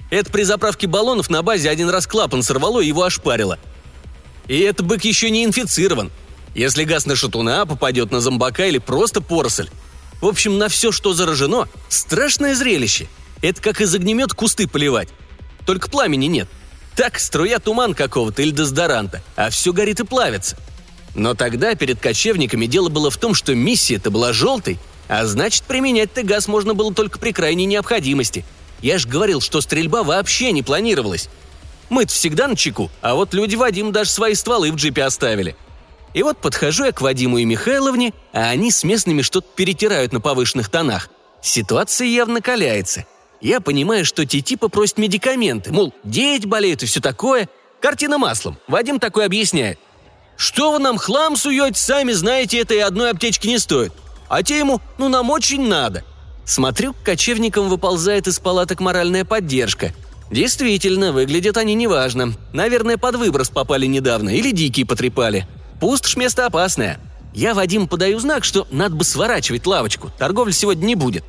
Это 0.10 0.32
при 0.32 0.44
заправке 0.44 0.88
баллонов 0.88 1.30
на 1.30 1.42
базе 1.42 1.70
один 1.70 1.90
раз 1.90 2.08
клапан 2.08 2.44
сорвало 2.44 2.80
и 2.80 2.88
его 2.88 3.04
ошпарило. 3.04 3.60
И 4.48 4.60
этот 4.60 4.86
бык 4.86 5.04
еще 5.04 5.30
не 5.30 5.44
инфицирован. 5.44 6.12
Если 6.54 6.86
газ 6.86 7.06
на 7.06 7.18
шатуна 7.18 7.66
попадет 7.66 8.12
на 8.12 8.22
зомбака 8.22 8.68
или 8.68 8.78
просто 8.78 9.20
поросль. 9.20 9.70
В 10.22 10.28
общем, 10.28 10.58
на 10.58 10.70
все, 10.70 10.94
что 10.94 11.14
заражено, 11.14 11.68
страшное 11.90 12.56
зрелище. 12.56 13.08
Это 13.42 13.62
как 13.62 13.82
из 13.82 13.94
огнемет 13.94 14.34
кусты 14.34 14.66
поливать. 14.66 15.10
Только 15.66 15.90
пламени 15.90 16.28
нет. 16.28 16.48
Так, 16.96 17.20
струя 17.20 17.60
туман 17.60 17.94
какого-то 17.94 18.42
или 18.42 18.52
дезодоранта, 18.52 19.22
а 19.36 19.50
все 19.50 19.74
горит 19.74 20.00
и 20.00 20.06
плавится. 20.06 20.58
Но 21.16 21.34
тогда 21.34 21.76
перед 21.76 22.00
кочевниками 22.00 22.66
дело 22.66 22.88
было 22.88 23.12
в 23.12 23.18
том, 23.18 23.34
что 23.34 23.54
миссия-то 23.54 24.10
была 24.10 24.32
желтой, 24.32 24.80
а 25.08 25.26
значит, 25.26 25.64
применять-то 25.64 26.24
газ 26.24 26.48
можно 26.48 26.74
было 26.74 26.94
только 26.94 27.20
при 27.20 27.32
крайней 27.32 27.66
необходимости. 27.66 28.46
Я 28.82 28.98
ж 28.98 29.06
говорил, 29.06 29.42
что 29.42 29.62
стрельба 29.62 30.04
вообще 30.04 30.52
не 30.52 30.64
планировалась. 30.64 31.30
Мы-то 31.90 32.12
всегда 32.12 32.48
на 32.48 32.56
чеку, 32.56 32.90
а 33.02 33.16
вот 33.16 33.34
люди 33.34 33.56
Вадим 33.56 33.92
даже 33.92 34.10
свои 34.10 34.34
стволы 34.34 34.72
в 34.72 34.76
джипе 34.76 35.04
оставили. 35.04 35.56
И 36.14 36.24
вот 36.24 36.38
подхожу 36.38 36.86
я 36.86 36.92
к 36.92 37.02
Вадиму 37.02 37.38
и 37.38 37.46
Михайловне, 37.46 38.14
а 38.34 38.50
они 38.50 38.72
с 38.72 38.84
местными 38.84 39.22
что-то 39.22 39.48
перетирают 39.56 40.14
на 40.14 40.22
повышенных 40.22 40.70
тонах. 40.70 41.10
Ситуация 41.42 42.08
явно 42.08 42.42
каляется. 42.42 43.06
Я 43.42 43.60
понимаю, 43.60 44.06
что 44.06 44.26
те 44.26 44.42
типа 44.42 44.70
просят 44.70 44.98
медикаменты, 44.98 45.72
мол, 45.72 45.94
дети 46.04 46.48
болеют 46.48 46.84
и 46.84 46.86
все 46.86 47.02
такое. 47.02 47.50
Картина 47.82 48.18
маслом. 48.18 48.58
Вадим 48.68 49.00
такой 49.00 49.26
объясняет. 49.26 49.78
«Что 50.38 50.72
вы 50.72 50.80
нам 50.80 50.98
хлам 50.98 51.38
суете, 51.38 51.80
сами 51.80 52.12
знаете, 52.12 52.60
это 52.60 52.74
и 52.74 52.80
одной 52.80 53.12
аптечки 53.12 53.48
не 53.48 53.60
стоит. 53.60 53.94
А 54.27 54.44
те 54.44 54.60
ему, 54.60 54.82
ну 54.98 55.10
нам 55.10 55.29
очень 55.29 55.67
надо». 55.67 56.03
Смотрю, 56.46 56.94
к 56.94 57.01
кочевникам 57.01 57.70
выползает 57.70 58.27
из 58.27 58.39
палаток 58.39 58.79
моральная 58.79 59.25
поддержка. 59.25 59.94
Действительно, 60.32 61.12
выглядят 61.12 61.58
они 61.58 61.74
неважно. 61.74 62.34
Наверное, 62.53 62.98
под 62.98 63.15
выброс 63.15 63.50
попали 63.50 63.86
недавно 63.88 64.29
или 64.29 64.51
дикие 64.51 64.86
потрепали. 64.86 65.48
Пустошь 65.79 66.17
место 66.17 66.46
опасное. 66.46 67.00
Я 67.34 67.53
Вадим 67.53 67.88
подаю 67.88 68.20
знак, 68.20 68.44
что 68.44 68.67
надо 68.72 68.96
бы 68.96 69.03
сворачивать 69.03 69.67
лавочку, 69.67 70.12
торговли 70.17 70.51
сегодня 70.51 70.86
не 70.86 70.96
будет. 70.96 71.25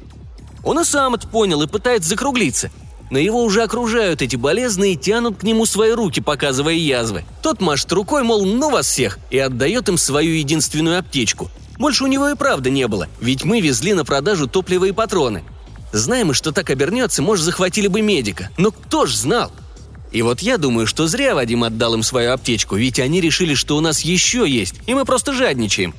Он 0.63 0.79
и 0.81 0.85
сам 0.85 1.15
это 1.15 1.27
понял 1.27 1.63
и 1.63 1.67
пытается 1.67 2.11
закруглиться. 2.11 2.71
Но 3.11 3.19
его 3.19 3.43
уже 3.43 3.63
окружают 3.63 4.23
эти 4.23 4.37
болезные 4.37 4.95
и 4.95 4.97
тянут 4.97 5.39
к 5.39 5.43
нему 5.45 5.65
свои 5.65 5.93
руки, 5.93 6.21
показывая 6.21 6.75
язвы. 6.75 7.25
Тот 7.43 7.61
машет 7.61 7.93
рукой, 7.93 8.25
мол, 8.25 8.45
ну 8.45 8.71
вас 8.71 8.87
всех, 8.87 9.19
и 9.31 9.39
отдает 9.39 9.89
им 9.89 9.97
свою 9.97 10.35
единственную 10.35 10.99
аптечку. 10.99 11.51
Больше 11.79 12.05
у 12.05 12.07
него 12.07 12.29
и 12.29 12.35
правда 12.35 12.71
не 12.71 12.87
было, 12.89 13.09
ведь 13.21 13.45
мы 13.45 13.61
везли 13.61 13.95
на 13.95 14.05
продажу 14.05 14.47
топливо 14.47 14.87
и 14.87 14.93
патроны. 14.93 15.45
Знаем 15.93 16.29
мы, 16.29 16.35
что 16.35 16.53
так 16.53 16.71
обернется, 16.71 17.23
может, 17.23 17.45
захватили 17.45 17.89
бы 17.89 18.03
медика. 18.03 18.51
Но 18.57 18.71
кто 18.71 19.07
ж 19.07 19.15
знал? 19.15 19.53
И 20.13 20.23
вот 20.23 20.41
я 20.41 20.57
думаю, 20.57 20.87
что 20.87 21.07
зря 21.07 21.35
Вадим 21.35 21.65
отдал 21.65 21.95
им 21.95 22.03
свою 22.03 22.33
аптечку, 22.33 22.77
ведь 22.77 22.99
они 22.99 23.21
решили, 23.21 23.55
что 23.55 23.77
у 23.77 23.81
нас 23.81 24.01
еще 24.01 24.49
есть, 24.49 24.75
и 24.87 24.95
мы 24.95 25.05
просто 25.05 25.33
жадничаем. 25.33 25.95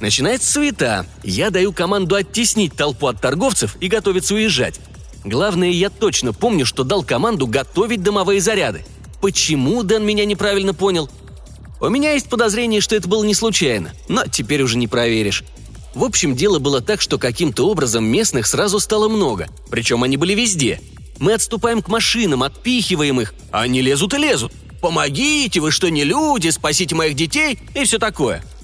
Начинается 0.00 0.50
суета. 0.50 1.04
Я 1.22 1.50
даю 1.50 1.72
команду 1.72 2.14
оттеснить 2.14 2.74
толпу 2.74 3.06
от 3.06 3.20
торговцев 3.20 3.76
и 3.80 3.88
готовиться 3.88 4.34
уезжать. 4.34 4.80
Главное, 5.24 5.68
я 5.68 5.90
точно 5.90 6.32
помню, 6.32 6.64
что 6.64 6.84
дал 6.84 7.02
команду 7.02 7.46
готовить 7.46 8.02
дымовые 8.02 8.40
заряды. 8.40 8.84
Почему 9.20 9.82
Дэн 9.82 10.02
меня 10.04 10.24
неправильно 10.24 10.72
понял? 10.72 11.10
У 11.80 11.88
меня 11.88 12.12
есть 12.12 12.28
подозрение, 12.28 12.80
что 12.80 12.94
это 12.94 13.08
было 13.08 13.24
не 13.24 13.34
случайно, 13.34 13.92
но 14.08 14.24
теперь 14.26 14.62
уже 14.62 14.76
не 14.76 14.86
проверишь. 14.86 15.44
В 15.94 16.04
общем, 16.04 16.36
дело 16.36 16.58
было 16.58 16.80
так, 16.80 17.00
что 17.00 17.18
каким-то 17.18 17.68
образом 17.68 18.04
местных 18.04 18.46
сразу 18.46 18.78
стало 18.78 19.08
много, 19.08 19.48
причем 19.70 20.02
они 20.02 20.16
были 20.16 20.34
везде. 20.34 20.80
Мы 21.18 21.32
отступаем 21.32 21.82
к 21.82 21.88
машинам, 21.88 22.42
отпихиваем 22.42 23.20
их, 23.20 23.34
а 23.50 23.62
они 23.62 23.80
лезут 23.80 24.14
и 24.14 24.18
лезут. 24.18 24.52
«Помогите, 24.80 25.60
вы 25.60 25.72
что, 25.72 25.90
не 25.90 26.04
люди? 26.04 26.48
Спасите 26.48 26.94
моих 26.94 27.14
детей!» 27.14 27.58
и 27.74 27.84
все 27.84 27.98
такое– 27.98 28.42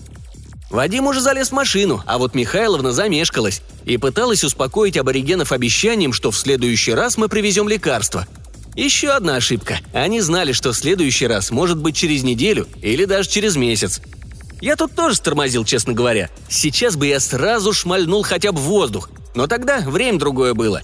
Вадим 0.71 1.07
уже 1.07 1.21
залез 1.21 1.51
в 1.51 1.53
машину, 1.53 2.03
а 2.07 2.19
вот 2.19 2.35
Михайловна 2.35 2.93
замешкалась 2.93 3.63
и 3.85 3.97
пыталась 3.99 4.43
успокоить 4.43 4.97
аборигенов 4.97 5.53
обещанием, 5.53 6.13
что 6.13 6.33
в 6.33 6.37
следующий 6.37 6.93
раз 6.93 7.17
мы 7.17 7.29
привезем 7.29 7.69
лекарства. 7.69 8.27
Еще 8.77 9.09
одна 9.11 9.37
ошибка. 9.37 9.79
Они 9.95 10.21
знали, 10.21 10.53
что 10.53 10.73
в 10.73 10.77
следующий 10.77 11.27
раз 11.27 11.51
может 11.51 11.79
быть 11.79 11.97
через 11.97 12.23
неделю 12.23 12.69
или 12.83 13.07
даже 13.07 13.29
через 13.29 13.57
месяц. 13.57 14.01
Я 14.61 14.77
тут 14.77 14.95
тоже 14.95 15.17
стормозил, 15.17 15.65
честно 15.65 15.95
говоря. 15.95 16.31
Сейчас 16.49 16.97
бы 16.97 17.07
я 17.07 17.19
сразу 17.19 17.73
шмальнул 17.73 18.23
хотя 18.23 18.53
бы 18.53 18.59
в 18.59 18.65
воздух, 18.65 19.11
но 19.35 19.47
тогда 19.47 19.81
время 19.81 20.19
другое 20.19 20.53
было. 20.55 20.83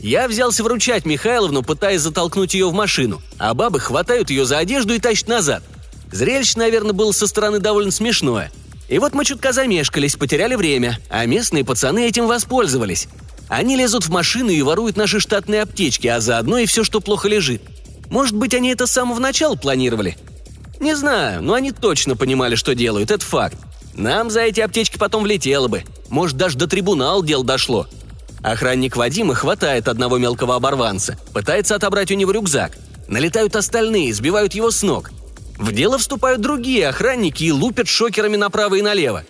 Я 0.00 0.28
взялся 0.28 0.62
вручать 0.64 1.06
Михайловну, 1.06 1.62
пытаясь 1.62 2.00
затолкнуть 2.00 2.54
ее 2.54 2.68
в 2.68 2.74
машину, 2.74 3.22
а 3.38 3.54
бабы 3.54 3.80
хватают 3.80 4.30
ее 4.30 4.44
за 4.44 4.58
одежду 4.58 4.92
и 4.92 4.98
тащат 4.98 5.28
назад. 5.28 5.62
Зрелище, 6.12 6.58
наверное, 6.58 6.92
было 6.92 7.12
со 7.12 7.26
стороны 7.26 7.60
довольно 7.60 7.90
смешное– 7.90 8.50
и 8.88 8.98
вот 8.98 9.14
мы 9.14 9.24
чутка 9.24 9.52
замешкались, 9.52 10.16
потеряли 10.16 10.54
время, 10.56 10.98
а 11.08 11.24
местные 11.24 11.64
пацаны 11.64 12.06
этим 12.06 12.26
воспользовались. 12.26 13.08
Они 13.48 13.76
лезут 13.76 14.06
в 14.06 14.10
машину 14.10 14.50
и 14.50 14.62
воруют 14.62 14.96
наши 14.96 15.20
штатные 15.20 15.62
аптечки, 15.62 16.06
а 16.06 16.20
заодно 16.20 16.58
и 16.58 16.66
все, 16.66 16.84
что 16.84 17.00
плохо 17.00 17.28
лежит. 17.28 17.62
Может 18.10 18.34
быть, 18.34 18.54
они 18.54 18.70
это 18.70 18.86
с 18.86 18.92
самого 18.92 19.18
начала 19.18 19.54
планировали? 19.54 20.16
Не 20.80 20.94
знаю, 20.94 21.42
но 21.42 21.54
они 21.54 21.72
точно 21.72 22.16
понимали, 22.16 22.54
что 22.54 22.74
делают, 22.74 23.10
это 23.10 23.24
факт. 23.24 23.58
Нам 23.94 24.30
за 24.30 24.40
эти 24.40 24.60
аптечки 24.60 24.98
потом 24.98 25.22
влетело 25.22 25.68
бы. 25.68 25.84
Может, 26.08 26.36
даже 26.36 26.58
до 26.58 26.66
трибунал 26.66 27.22
дел 27.22 27.42
дошло. 27.42 27.86
Охранник 28.42 28.96
Вадима 28.96 29.34
хватает 29.34 29.88
одного 29.88 30.18
мелкого 30.18 30.56
оборванца, 30.56 31.18
пытается 31.32 31.74
отобрать 31.74 32.10
у 32.10 32.14
него 32.14 32.32
рюкзак. 32.32 32.76
Налетают 33.08 33.56
остальные, 33.56 34.12
сбивают 34.14 34.54
его 34.54 34.70
с 34.70 34.82
ног– 34.82 35.10
в 35.58 35.72
дело 35.72 35.98
вступают 35.98 36.40
другие 36.40 36.88
охранники 36.88 37.44
и 37.44 37.52
лупят 37.52 37.88
шокерами 37.88 38.36
направо 38.36 38.76
и 38.76 38.82
налево. 38.82 39.24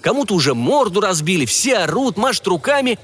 Кому-то 0.00 0.34
уже 0.34 0.54
морду 0.54 1.00
разбили, 1.00 1.44
все 1.44 1.78
орут, 1.78 2.16
машут 2.16 2.46
руками. 2.48 2.98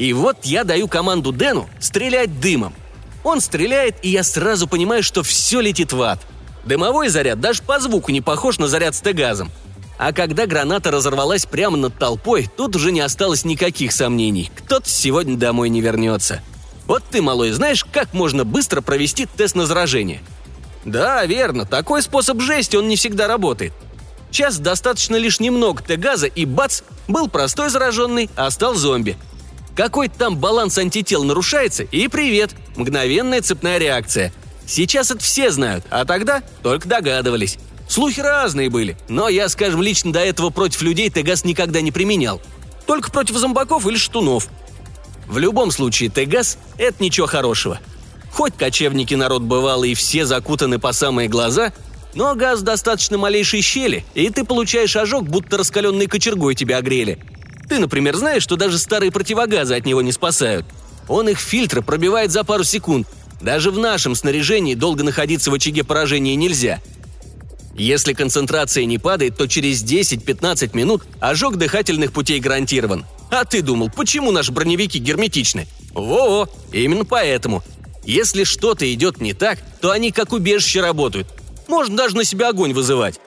И 0.00 0.12
вот 0.14 0.38
я 0.44 0.64
даю 0.64 0.88
команду 0.88 1.30
Дэну 1.30 1.68
стрелять 1.78 2.40
дымом. 2.40 2.74
Он 3.22 3.40
стреляет, 3.40 3.96
и 4.02 4.08
я 4.08 4.24
сразу 4.24 4.66
понимаю, 4.66 5.02
что 5.02 5.22
все 5.22 5.60
летит 5.60 5.92
в 5.92 6.00
ад. 6.00 6.18
Дымовой 6.64 7.08
заряд 7.08 7.38
даже 7.38 7.62
по 7.62 7.78
звуку 7.78 8.10
не 8.10 8.20
похож 8.20 8.58
на 8.58 8.66
заряд 8.66 8.94
с 8.94 9.00
тегазом. 9.02 9.50
А 9.98 10.12
когда 10.14 10.46
граната 10.46 10.90
разорвалась 10.90 11.44
прямо 11.44 11.76
над 11.76 11.98
толпой, 11.98 12.48
тут 12.56 12.76
уже 12.76 12.92
не 12.92 13.00
осталось 13.00 13.44
никаких 13.44 13.92
сомнений. 13.92 14.50
Кто-то 14.56 14.88
сегодня 14.88 15.36
домой 15.36 15.68
не 15.68 15.82
вернется. 15.82 16.40
Вот 16.86 17.04
ты, 17.10 17.20
малой, 17.20 17.50
знаешь, 17.50 17.84
как 17.84 18.14
можно 18.14 18.46
быстро 18.46 18.80
провести 18.80 19.26
тест 19.26 19.54
на 19.54 19.66
заражение– 19.66 20.20
да, 20.84 21.24
верно, 21.26 21.66
такой 21.66 22.02
способ 22.02 22.40
жести, 22.40 22.76
он 22.76 22.88
не 22.88 22.96
всегда 22.96 23.26
работает. 23.26 23.72
Час 24.30 24.58
достаточно 24.58 25.16
лишь 25.16 25.40
немного 25.40 25.82
Т-газа, 25.82 26.26
и 26.26 26.44
бац, 26.44 26.82
был 27.08 27.28
простой 27.28 27.68
зараженный, 27.68 28.30
а 28.36 28.50
стал 28.50 28.74
зомби. 28.74 29.16
Какой-то 29.80 30.14
там 30.18 30.36
баланс 30.36 30.76
антител 30.76 31.24
нарушается, 31.24 31.84
и 31.84 32.06
привет, 32.06 32.50
мгновенная 32.76 33.40
цепная 33.40 33.78
реакция. 33.78 34.30
Сейчас 34.66 35.10
это 35.10 35.20
все 35.24 35.50
знают, 35.50 35.86
а 35.88 36.04
тогда 36.04 36.42
только 36.62 36.86
догадывались. 36.86 37.56
Слухи 37.88 38.20
разные 38.20 38.68
были, 38.68 38.98
но 39.08 39.30
я, 39.30 39.48
скажем, 39.48 39.80
лично 39.80 40.12
до 40.12 40.20
этого 40.20 40.50
против 40.50 40.82
людей 40.82 41.08
Т-газ 41.08 41.46
никогда 41.46 41.80
не 41.80 41.92
применял. 41.92 42.42
Только 42.86 43.10
против 43.10 43.36
зомбаков 43.36 43.86
или 43.86 43.96
штунов. 43.96 44.48
В 45.26 45.38
любом 45.38 45.70
случае, 45.70 46.10
Т-газ– 46.10 46.58
это 46.76 47.02
ничего 47.02 47.26
хорошего– 47.26 47.80
Хоть 48.32 48.54
кочевники 48.58 49.14
народ 49.14 49.42
бывалый 49.42 49.92
и 49.92 49.94
все 49.94 50.26
закутаны 50.26 50.78
по 50.78 50.92
самые 50.92 51.28
глаза, 51.28 51.72
но 52.14 52.34
газ 52.34 52.60
достаточно 52.60 53.16
малейшей 53.16 53.62
щели, 53.62 54.04
и 54.14 54.28
ты 54.28 54.44
получаешь 54.44 54.94
ожог, 54.94 55.26
будто 55.26 55.56
раскаленной 55.56 56.06
кочергой 56.06 56.54
тебя 56.54 56.76
огрели. 56.76 57.18
Ты, 57.70 57.78
например, 57.78 58.16
знаешь, 58.16 58.42
что 58.42 58.56
даже 58.56 58.78
старые 58.78 59.12
противогазы 59.12 59.76
от 59.76 59.86
него 59.86 60.02
не 60.02 60.10
спасают. 60.10 60.66
Он 61.06 61.28
их 61.28 61.38
фильтры 61.38 61.82
пробивает 61.82 62.32
за 62.32 62.42
пару 62.42 62.64
секунд. 62.64 63.06
Даже 63.40 63.70
в 63.70 63.78
нашем 63.78 64.16
снаряжении 64.16 64.74
долго 64.74 65.04
находиться 65.04 65.52
в 65.52 65.54
очаге 65.54 65.84
поражения 65.84 66.34
нельзя. 66.34 66.80
Если 67.76 68.12
концентрация 68.12 68.86
не 68.86 68.98
падает, 68.98 69.36
то 69.36 69.46
через 69.46 69.84
10-15 69.84 70.76
минут 70.76 71.04
ожог 71.20 71.58
дыхательных 71.58 72.12
путей 72.12 72.40
гарантирован. 72.40 73.06
А 73.30 73.44
ты 73.44 73.62
думал, 73.62 73.88
почему 73.88 74.32
наши 74.32 74.50
броневики 74.50 74.98
герметичны? 74.98 75.68
Во-во, 75.92 76.48
именно 76.72 77.04
поэтому. 77.04 77.62
Если 78.04 78.42
что-то 78.42 78.92
идет 78.92 79.20
не 79.20 79.32
так, 79.32 79.60
то 79.80 79.92
они 79.92 80.10
как 80.10 80.32
убежище 80.32 80.80
работают. 80.80 81.28
Можно 81.68 81.96
даже 81.96 82.16
на 82.16 82.24
себя 82.24 82.48
огонь 82.48 82.72
вызывать. 82.72 83.20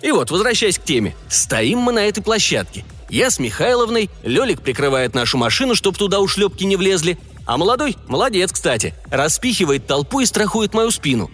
И 0.00 0.10
вот, 0.12 0.30
возвращаясь 0.30 0.78
к 0.78 0.84
теме. 0.84 1.14
Стоим 1.28 1.80
мы 1.80 1.92
на 1.92 2.06
этой 2.06 2.22
площадке. 2.22 2.86
Я 3.14 3.30
с 3.30 3.38
Михайловной, 3.38 4.10
Лёлик 4.24 4.60
прикрывает 4.60 5.14
нашу 5.14 5.38
машину, 5.38 5.76
чтоб 5.76 5.96
туда 5.96 6.18
ушлепки 6.18 6.64
не 6.64 6.74
влезли, 6.74 7.16
а 7.46 7.56
молодой, 7.56 7.96
молодец, 8.08 8.50
кстати, 8.50 8.92
распихивает 9.08 9.86
толпу 9.86 10.18
и 10.18 10.26
страхует 10.26 10.74
мою 10.74 10.90
спину. 10.90 11.30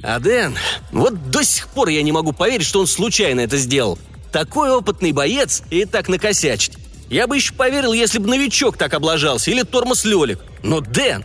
А 0.00 0.20
Дэн, 0.20 0.56
вот 0.92 1.32
до 1.32 1.42
сих 1.42 1.66
пор 1.66 1.88
я 1.88 2.02
не 2.02 2.12
могу 2.12 2.30
поверить, 2.30 2.64
что 2.64 2.78
он 2.78 2.86
случайно 2.86 3.40
это 3.40 3.56
сделал. 3.56 3.98
Такой 4.30 4.70
опытный 4.70 5.10
боец 5.10 5.64
и 5.70 5.86
так 5.86 6.08
накосячить. 6.08 6.74
Я 7.10 7.26
бы 7.26 7.34
еще 7.34 7.52
поверил, 7.52 7.92
если 7.92 8.20
бы 8.20 8.28
новичок 8.28 8.76
так 8.76 8.94
облажался, 8.94 9.50
или 9.50 9.64
тормоз 9.64 10.04
Лёлик. 10.04 10.38
Но 10.62 10.78
Дэн, 10.78 11.24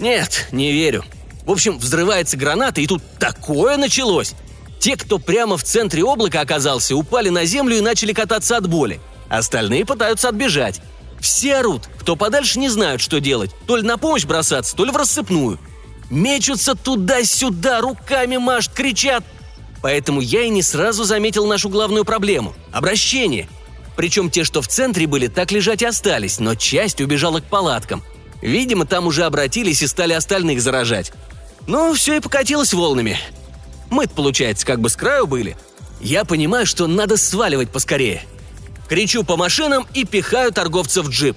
Нет, 0.00 0.48
не 0.52 0.70
верю. 0.70 1.02
В 1.46 1.50
общем, 1.50 1.78
взрывается 1.78 2.36
граната, 2.36 2.82
и 2.82 2.86
тут 2.86 3.02
такое 3.18 3.78
началось. 3.78 4.34
Те, 4.80 4.98
кто 4.98 5.18
прямо 5.18 5.56
в 5.56 5.62
центре 5.62 6.04
облака 6.04 6.42
оказался, 6.42 6.94
упали 6.94 7.30
на 7.30 7.46
землю 7.46 7.78
и 7.78 7.80
начали 7.80 8.12
кататься 8.12 8.58
от 8.58 8.68
боли. 8.68 9.00
Остальные 9.28 9.84
пытаются 9.84 10.28
отбежать. 10.28 10.80
Все 11.20 11.56
орут, 11.56 11.88
кто 11.98 12.16
подальше 12.16 12.58
не 12.58 12.68
знают, 12.68 13.00
что 13.00 13.20
делать. 13.20 13.50
То 13.66 13.76
ли 13.76 13.82
на 13.82 13.98
помощь 13.98 14.24
бросаться, 14.24 14.76
то 14.76 14.84
ли 14.84 14.90
в 14.90 14.96
рассыпную. 14.96 15.58
Мечутся 16.10 16.74
туда-сюда, 16.74 17.80
руками 17.80 18.36
машут, 18.36 18.72
кричат. 18.74 19.24
Поэтому 19.82 20.20
я 20.20 20.42
и 20.42 20.48
не 20.48 20.62
сразу 20.62 21.04
заметил 21.04 21.46
нашу 21.46 21.68
главную 21.68 22.04
проблему– 22.04 22.54
обращение. 22.72 23.48
Причем 23.96 24.30
те, 24.30 24.44
что 24.44 24.62
в 24.62 24.68
центре 24.68 25.06
были, 25.06 25.26
так 25.26 25.50
лежать 25.50 25.82
и 25.82 25.86
остались, 25.86 26.38
но 26.38 26.54
часть 26.54 27.00
убежала 27.00 27.40
к 27.40 27.44
палаткам. 27.44 28.04
Видимо, 28.42 28.84
там 28.84 29.06
уже 29.06 29.24
обратились 29.24 29.82
и 29.82 29.86
стали 29.86 30.12
остальных 30.12 30.60
заражать. 30.60 31.12
Ну, 31.66 31.92
все 31.94 32.16
и 32.16 32.20
покатилось 32.20 32.74
волнами. 32.74 33.18
мы 33.90 34.06
получается, 34.06 34.66
как 34.66 34.80
бы 34.80 34.90
с 34.90 34.96
краю 34.96 35.26
были. 35.26 35.56
Я 36.00 36.24
понимаю, 36.24 36.66
что 36.66 36.86
надо 36.86 37.16
сваливать 37.16 37.70
поскорее. 37.70 38.22
Кричу 38.88 39.24
по 39.24 39.36
машинам 39.36 39.86
и 39.94 40.04
пихаю 40.04 40.52
торговцев 40.52 41.06
в 41.06 41.10
джип. 41.10 41.36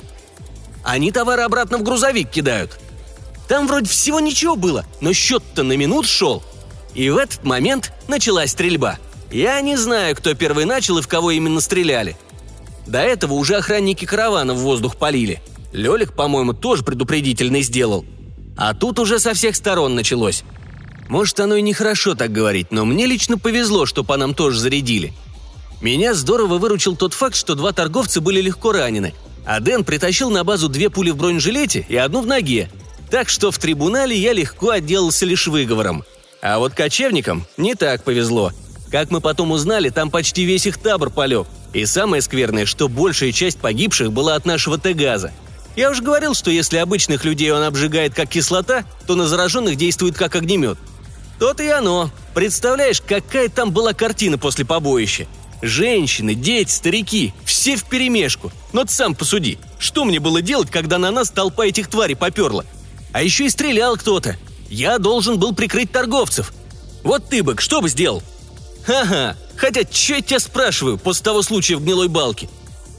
Они 0.83 1.11
товары 1.11 1.43
обратно 1.43 1.77
в 1.77 1.83
грузовик 1.83 2.29
кидают. 2.29 2.79
Там 3.47 3.67
вроде 3.67 3.89
всего 3.89 4.19
ничего 4.19 4.55
было, 4.55 4.85
но 5.01 5.13
счет-то 5.13 5.63
на 5.63 5.75
минут 5.75 6.05
шел. 6.05 6.43
И 6.93 7.09
в 7.09 7.17
этот 7.17 7.43
момент 7.43 7.91
началась 8.07 8.51
стрельба. 8.51 8.97
Я 9.31 9.59
не 9.61 9.75
знаю, 9.75 10.15
кто 10.15 10.33
первый 10.33 10.65
начал 10.65 10.97
и 10.99 11.01
в 11.01 11.07
кого 11.07 11.31
именно 11.31 11.61
стреляли. 11.61 12.17
До 12.87 12.99
этого 12.99 13.33
уже 13.33 13.55
охранники 13.55 14.05
каравана 14.05 14.53
в 14.53 14.59
воздух 14.59 14.95
полили. 14.95 15.41
Лёлик, 15.71 16.13
по-моему, 16.13 16.53
тоже 16.53 16.83
предупредительный 16.83 17.61
сделал. 17.61 18.05
А 18.57 18.73
тут 18.73 18.99
уже 18.99 19.19
со 19.19 19.33
всех 19.33 19.55
сторон 19.55 19.95
началось. 19.95 20.43
Может, 21.07 21.39
оно 21.39 21.55
и 21.55 21.61
нехорошо 21.61 22.15
так 22.15 22.31
говорить, 22.31 22.71
но 22.71 22.85
мне 22.85 23.05
лично 23.05 23.37
повезло, 23.37 23.85
что 23.85 24.03
по 24.03 24.17
нам 24.17 24.33
тоже 24.33 24.59
зарядили. 24.59 25.13
Меня 25.81 26.13
здорово 26.13 26.57
выручил 26.57 26.95
тот 26.95 27.13
факт, 27.13 27.35
что 27.35 27.55
два 27.55 27.71
торговца 27.71 28.19
были 28.19 28.41
легко 28.41 28.73
ранены, 28.73 29.13
а 29.45 29.59
Дэн 29.61 29.85
притащил 29.85 30.29
на 30.29 30.43
базу 30.43 30.67
две 30.67 30.89
пули 30.89 31.11
в 31.11 31.15
бронежилете 31.15 31.85
и 31.87 31.95
одну 31.95 32.21
в 32.21 32.27
ноге. 32.27 32.69
Так 33.09 33.29
что 33.29 33.49
в 33.49 33.57
трибунале 33.57 34.15
я 34.15 34.33
легко 34.33 34.71
отделался 34.71 35.25
лишь 35.25 35.47
выговором. 35.47 36.03
А 36.41 36.59
вот 36.59 36.73
кочевникам 36.73 37.45
не 37.57 37.75
так 37.75 38.03
повезло. 38.03 38.51
Как 38.91 39.09
мы 39.09 39.21
потом 39.21 39.51
узнали, 39.51 39.89
там 39.89 40.11
почти 40.11 40.43
весь 40.43 40.65
их 40.65 40.77
табор 40.77 41.09
полег. 41.09 41.47
И 41.73 41.85
самое 41.85 42.21
скверное, 42.21 42.65
что 42.65 42.89
большая 42.89 43.31
часть 43.31 43.59
погибших 43.59 44.11
была 44.11 44.35
от 44.35 44.45
нашего 44.45 44.77
Т-газа. 44.77 45.31
Я 45.75 45.91
уже 45.91 46.01
говорил, 46.01 46.33
что 46.33 46.51
если 46.51 46.77
обычных 46.77 47.23
людей 47.23 47.51
он 47.51 47.63
обжигает 47.63 48.13
как 48.13 48.29
кислота, 48.29 48.83
то 49.07 49.15
на 49.15 49.27
зараженных 49.27 49.75
действует 49.75 50.17
как 50.17 50.35
огнемет. 50.35 50.77
То-то 51.39 51.63
и 51.63 51.69
оно. 51.69 52.11
Представляешь, 52.33 53.01
какая 53.01 53.49
там 53.49 53.71
была 53.71 53.93
картина 53.93 54.37
после 54.37 54.65
побоища. 54.65 55.27
Женщины, 55.61 56.35
дети, 56.35 56.71
старики, 56.71 57.33
все 57.43 57.75
вперемешку. 57.75 58.51
Но 58.71 58.85
ты 58.85 58.91
сам 58.91 59.15
посуди, 59.15 59.57
что 59.77 60.05
мне 60.05 60.19
было 60.19 60.41
делать, 60.41 60.71
когда 60.71 60.97
на 60.97 61.11
нас 61.11 61.31
толпа 61.31 61.65
этих 61.65 61.89
тварей 61.89 62.15
поперла? 62.15 62.63
А 63.11 63.21
еще 63.21 63.45
и 63.45 63.49
стрелял 63.49 63.97
кто-то. 63.97 64.37
Я 64.69 64.99
должен 64.99 65.39
был 65.39 65.53
прикрыть 65.53 65.91
торговцев. 65.91 66.53
Вот 67.03 67.27
ты 67.29 67.43
бы, 67.43 67.55
что 67.57 67.81
бы 67.81 67.89
сделал? 67.89 68.23
Ха-ха, 68.85 69.35
хотя 69.57 69.83
че 69.83 70.15
я 70.15 70.21
тебя 70.21 70.39
спрашиваю 70.39 70.97
после 70.97 71.23
того 71.23 71.41
случая 71.41 71.75
в 71.75 71.83
гнилой 71.83 72.07
балке? 72.07 72.49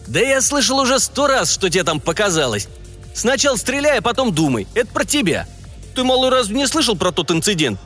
Да 0.06 0.20
я 0.20 0.40
слышал 0.40 0.78
уже 0.78 0.98
сто 0.98 1.26
раз, 1.26 1.52
что 1.52 1.70
тебе 1.70 1.84
там 1.84 2.00
показалось. 2.00 2.68
Сначала 3.14 3.56
стреляй, 3.56 3.98
а 3.98 4.02
потом 4.02 4.34
думай. 4.34 4.66
Это 4.74 4.92
про 4.92 5.04
тебя. 5.04 5.46
Ты, 5.94 6.04
малый, 6.04 6.30
разве 6.30 6.56
не 6.56 6.66
слышал 6.66 6.96
про 6.96 7.12
тот 7.12 7.30
инцидент? 7.30 7.78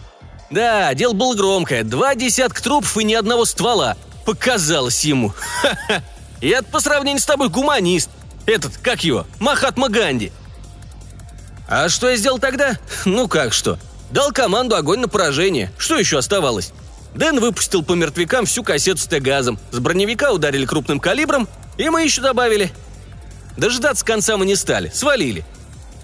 Да, 0.51 0.93
дело 0.95 1.13
было 1.13 1.35
громкое. 1.35 1.83
Два 1.83 2.15
десятка 2.15 2.63
трупов 2.63 2.97
и 2.99 3.05
ни 3.05 3.15
одного 3.15 3.45
ствола. 3.45 3.97
Показалось 4.25 5.05
ему. 5.05 5.33
Ха-ха. 5.63 6.03
Я 6.41 6.63
по 6.63 6.81
сравнению 6.81 7.21
с 7.21 7.27
тобой 7.27 7.49
гуманист. 7.49 8.11
Этот, 8.47 8.77
как 8.79 9.05
его, 9.05 9.27
Махатма 9.39 9.89
Ганди. 9.89 10.33
А 11.69 11.89
что 11.89 12.11
я 12.11 12.17
сделал 12.17 12.39
тогда? 12.39 12.79
Ну 13.05 13.29
как 13.29 13.53
что? 13.53 13.79
Дал 14.11 14.33
команду 14.33 14.77
огонь 14.77 15.01
на 15.01 15.09
поражение. 15.09 15.73
Что 15.79 15.99
еще 15.99 16.19
оставалось? 16.19 16.73
Дэн 17.15 17.41
выпустил 17.41 17.83
по 17.83 17.93
мертвякам 17.93 18.45
всю 18.45 18.63
кассету 18.63 19.01
с 19.01 19.07
Т-газом. 19.07 19.59
С 19.71 19.79
броневика 19.79 20.33
ударили 20.33 20.67
крупным 20.67 21.01
калибром, 21.01 21.49
и 21.79 21.89
мы 21.89 22.03
еще 22.03 22.21
добавили. 22.21 22.73
Дожидаться 23.57 24.05
конца 24.05 24.37
мы 24.37 24.47
не 24.47 24.57
стали, 24.57 24.91
свалили. 24.93 25.45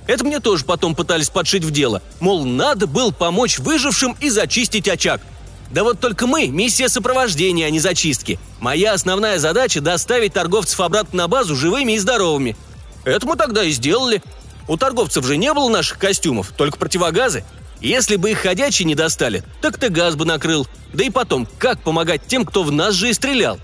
Это 0.06 0.24
мне 0.24 0.40
тоже 0.40 0.64
потом 0.64 0.94
пытались 0.94 1.28
подшить 1.28 1.64
в 1.64 1.70
дело. 1.70 2.00
Мол, 2.20 2.44
надо 2.44 2.86
было 2.86 3.10
помочь 3.10 3.58
выжившим 3.58 4.16
и 4.20 4.30
зачистить 4.30 4.88
очаг. 4.88 5.20
Да 5.70 5.84
вот 5.84 6.00
только 6.00 6.26
мы– 6.26 6.46
миссия 6.48 6.88
сопровождения, 6.88 7.66
а 7.66 7.70
не 7.70 7.78
зачистки. 7.78 8.38
Моя 8.58 8.92
основная 8.92 9.38
задача– 9.38 9.80
доставить 9.82 10.32
торговцев 10.32 10.80
обратно 10.80 11.18
на 11.18 11.28
базу 11.28 11.54
живыми 11.54 11.92
и 11.92 11.98
здоровыми. 11.98 12.56
Это 13.04 13.26
мы 13.26 13.36
тогда 13.36 13.62
и 13.62 13.70
сделали. 13.70 14.22
У 14.68 14.76
торговцев 14.76 15.24
же 15.24 15.36
не 15.36 15.52
было 15.52 15.68
наших 15.68 15.98
костюмов, 15.98 16.52
только 16.56 16.76
противогазы. 16.76 17.44
Если 17.80 18.16
бы 18.16 18.30
их 18.30 18.38
ходячие 18.38 18.86
не 18.86 18.94
достали, 18.94 19.42
так 19.62 19.78
ты 19.78 19.88
газ 19.88 20.16
бы 20.16 20.24
накрыл. 20.24 20.66
Да 20.92 21.04
и 21.04 21.10
потом, 21.10 21.48
как 21.58 21.80
помогать 21.82 22.26
тем, 22.26 22.44
кто 22.44 22.62
в 22.62 22.70
нас 22.72 22.94
же 22.94 23.08
и 23.08 23.12
стрелял? 23.12 23.58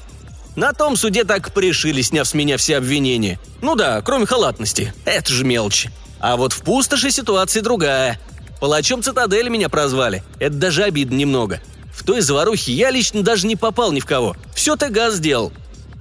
На 0.55 0.73
том 0.73 0.97
суде 0.97 1.25
так 1.25 1.53
порешили, 1.53 2.01
сняв 2.01 2.27
с 2.27 2.33
меня 2.33 2.57
все 2.57 2.79
обвинения. 2.79 3.39
Ну 3.61 3.75
да, 3.75 4.01
кроме 4.01 4.25
халатности. 4.25 4.95
Это 5.05 5.31
же 5.31 5.45
мелочи. 5.45 5.91
А 6.19 6.37
вот 6.37 6.55
в 6.55 6.63
пустоши 6.63 7.11
ситуация 7.11 7.63
другая. 7.63 8.19
Палачом 8.59 9.03
цитадели 9.03 9.51
меня 9.51 9.69
прозвали. 9.69 10.25
Это 10.39 10.55
даже 10.55 10.85
обидно 10.85 11.17
немного. 11.17 11.61
В 11.97 12.05
той 12.05 12.21
заварухе 12.21 12.73
я 12.73 12.91
лично 12.91 13.23
даже 13.23 13.47
не 13.47 13.57
попал 13.57 13.91
ни 13.91 14.01
в 14.01 14.05
кого. 14.05 14.37
Все 14.55 14.77
ты 14.77 14.91
газ 14.91 15.15
сделал. 15.15 15.51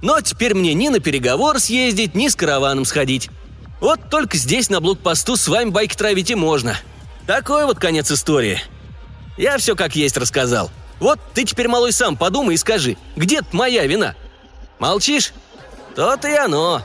Но 0.02 0.20
теперь 0.20 0.54
мне 0.54 0.74
ни 0.74 0.88
на 0.88 1.00
переговор 1.00 1.58
съездить, 1.58 2.14
ни 2.14 2.28
с 2.28 2.36
караваном 2.36 2.84
сходить. 2.84 3.30
Вот 3.80 4.10
только 4.10 4.36
здесь 4.36 4.68
на 4.68 4.80
блокпосту 4.80 5.36
с 5.36 5.48
вами 5.48 5.70
байки 5.70 5.96
травить 5.96 6.30
и 6.30 6.34
можно. 6.34 6.76
Такой 7.26 7.64
вот 7.64 7.78
конец 7.78 8.10
истории. 8.10 8.60
Я 9.38 9.56
все 9.56 9.74
как 9.74 9.96
есть 9.96 10.18
рассказал. 10.18 10.70
Вот 11.00 11.18
ты 11.32 11.44
теперь, 11.44 11.68
малой, 11.68 11.92
сам 11.92 12.16
подумай 12.16 12.56
и 12.56 12.58
скажи, 12.58 12.98
где 13.16 13.40
моя 13.52 13.86
вина? 13.86 14.14
Молчишь? 14.78 15.32
То-то 15.94 16.28
и 16.28 16.34
оно. 16.34 16.82